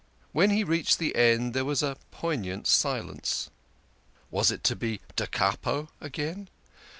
[0.31, 3.51] When he reached the end there was a poignant silence.
[4.31, 6.49] Was it to be da capo again